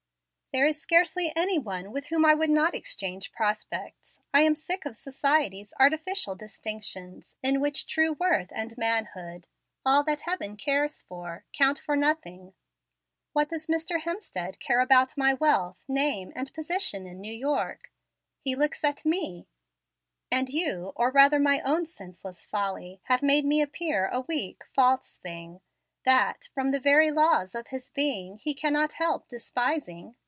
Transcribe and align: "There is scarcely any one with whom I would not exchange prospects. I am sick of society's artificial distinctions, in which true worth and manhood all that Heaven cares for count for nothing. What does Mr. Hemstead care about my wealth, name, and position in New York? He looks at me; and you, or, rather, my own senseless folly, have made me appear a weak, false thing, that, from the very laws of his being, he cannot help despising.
"There 0.53 0.65
is 0.65 0.81
scarcely 0.81 1.31
any 1.33 1.57
one 1.57 1.93
with 1.93 2.07
whom 2.07 2.25
I 2.25 2.33
would 2.35 2.49
not 2.49 2.75
exchange 2.75 3.31
prospects. 3.31 4.19
I 4.33 4.41
am 4.41 4.53
sick 4.53 4.83
of 4.85 4.97
society's 4.97 5.73
artificial 5.79 6.35
distinctions, 6.35 7.37
in 7.41 7.61
which 7.61 7.87
true 7.87 8.11
worth 8.19 8.49
and 8.51 8.77
manhood 8.77 9.47
all 9.85 10.03
that 10.03 10.23
Heaven 10.27 10.57
cares 10.57 11.03
for 11.03 11.45
count 11.53 11.79
for 11.79 11.95
nothing. 11.95 12.53
What 13.31 13.47
does 13.47 13.67
Mr. 13.67 14.01
Hemstead 14.01 14.59
care 14.59 14.81
about 14.81 15.15
my 15.17 15.35
wealth, 15.35 15.85
name, 15.87 16.33
and 16.35 16.53
position 16.53 17.05
in 17.05 17.21
New 17.21 17.33
York? 17.33 17.89
He 18.41 18.53
looks 18.53 18.83
at 18.83 19.05
me; 19.05 19.47
and 20.29 20.49
you, 20.49 20.91
or, 20.97 21.11
rather, 21.11 21.39
my 21.39 21.61
own 21.61 21.85
senseless 21.85 22.45
folly, 22.45 22.99
have 23.03 23.23
made 23.23 23.45
me 23.45 23.61
appear 23.61 24.09
a 24.09 24.19
weak, 24.27 24.65
false 24.73 25.15
thing, 25.17 25.61
that, 26.03 26.49
from 26.53 26.71
the 26.71 26.79
very 26.81 27.09
laws 27.09 27.55
of 27.55 27.67
his 27.67 27.89
being, 27.89 28.35
he 28.35 28.53
cannot 28.53 28.91
help 28.91 29.29
despising. 29.29 30.13